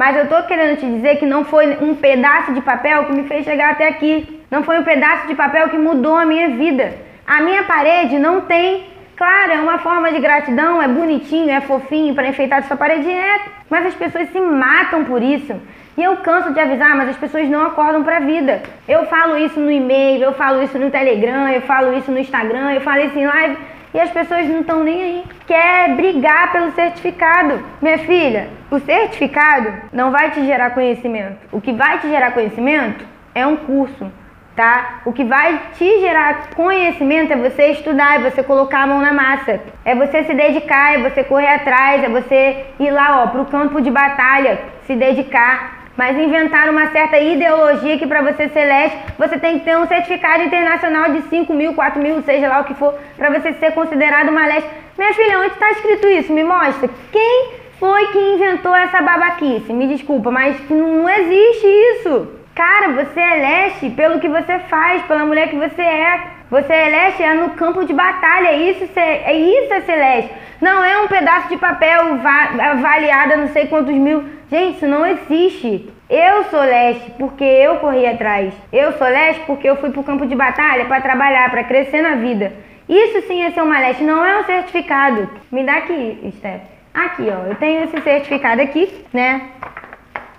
[0.00, 3.24] Mas eu tô querendo te dizer que não foi um pedaço de papel que me
[3.24, 4.40] fez chegar até aqui.
[4.50, 6.94] Não foi um pedaço de papel que mudou a minha vida.
[7.26, 8.86] A minha parede não tem.
[9.14, 13.40] Claro, é uma forma de gratidão, é bonitinho, é fofinho para enfeitar sua parede, é.
[13.68, 15.54] Mas as pessoas se matam por isso.
[15.98, 18.62] E eu canso de avisar, mas as pessoas não acordam para a vida.
[18.88, 22.72] Eu falo isso no e-mail, eu falo isso no Telegram, eu falo isso no Instagram,
[22.72, 23.58] eu falo isso em live.
[23.92, 25.24] E as pessoas não estão nem aí.
[25.46, 27.62] Quer brigar pelo certificado.
[27.82, 31.38] Minha filha, o certificado não vai te gerar conhecimento.
[31.50, 33.04] O que vai te gerar conhecimento
[33.34, 34.10] é um curso,
[34.54, 35.00] tá?
[35.04, 39.12] O que vai te gerar conhecimento é você estudar, é você colocar a mão na
[39.12, 43.46] massa, é você se dedicar, é você correr atrás, é você ir lá, ó, pro
[43.46, 45.79] campo de batalha, se dedicar.
[45.96, 49.86] Mas inventaram uma certa ideologia que para você ser leste, você tem que ter um
[49.86, 53.72] certificado internacional de 5 mil, 4 mil, seja lá o que for, para você ser
[53.72, 54.70] considerado uma leste.
[54.96, 56.32] Minha filha, onde está escrito isso?
[56.32, 56.88] Me mostra.
[57.10, 59.72] Quem foi que inventou essa babaquice?
[59.72, 62.40] Me desculpa, mas não existe isso.
[62.54, 66.20] Cara, você é leste pelo que você faz, pela mulher que você é.
[66.50, 70.34] Você é leste é no campo de batalha, isso é, isso é celeste.
[70.60, 72.18] Não é um pedaço de papel
[72.60, 74.24] avaliado a não sei quantos mil.
[74.50, 75.88] Gente, isso não existe.
[76.08, 78.52] Eu sou leste porque eu corri atrás.
[78.72, 82.16] Eu sou leste porque eu fui pro campo de batalha para trabalhar, para crescer na
[82.16, 82.52] vida.
[82.88, 85.30] Isso sim é ser uma leste, não é um certificado.
[85.52, 86.62] Me dá aqui, Steph.
[86.92, 87.46] Aqui, ó.
[87.46, 89.50] Eu tenho esse certificado aqui, né?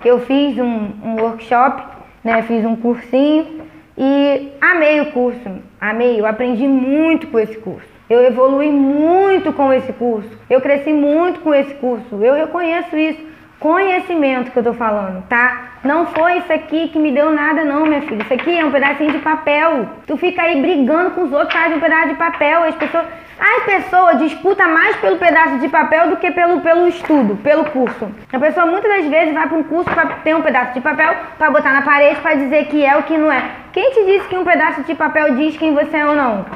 [0.00, 1.82] Que eu fiz um, um workshop,
[2.22, 2.42] né?
[2.42, 3.62] Fiz um cursinho
[3.98, 5.50] e amei o curso.
[5.80, 6.20] Amei.
[6.20, 7.88] Eu aprendi muito com esse curso.
[8.08, 10.30] Eu evolui muito com esse curso.
[10.48, 12.22] Eu cresci muito com esse curso.
[12.22, 13.35] Eu reconheço isso.
[13.58, 15.70] Conhecimento que eu tô falando, tá?
[15.82, 18.22] Não foi isso aqui que me deu nada, não, minha filha.
[18.22, 19.88] Isso aqui é um pedacinho de papel.
[20.06, 22.64] Tu fica aí brigando com os outros, faz um pedaço de papel.
[22.64, 23.06] As pessoas.
[23.38, 28.10] As pessoas disputam mais pelo pedaço de papel do que pelo, pelo estudo, pelo curso.
[28.32, 31.14] A pessoa muitas das vezes vai para um curso para ter um pedaço de papel
[31.36, 33.42] para botar na parede para dizer que é o que não é.
[33.74, 36.46] Quem te disse que um pedaço de papel diz quem você é ou não?